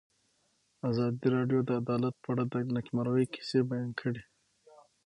ازادي 0.89 1.27
راډیو 1.35 1.59
د 1.67 1.69
عدالت 1.81 2.15
په 2.23 2.27
اړه 2.33 2.43
د 2.51 2.55
نېکمرغۍ 2.75 3.25
کیسې 3.33 3.59
بیان 3.69 3.91
کړې. 3.99 4.21